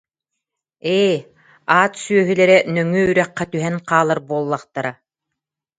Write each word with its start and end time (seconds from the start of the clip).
Ээ, 0.97 1.15
аат 1.77 1.93
сүөһүлэрэ 2.03 2.57
нөҥүө 2.73 3.03
үрэххэ 3.09 3.43
түһэн 3.51 3.75
хаалар 3.87 4.19
буоллахтара 4.29 4.91